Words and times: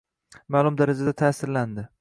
ma’lum 0.55 0.79
darajada 0.81 1.15
ta’sirlandi 1.23 1.89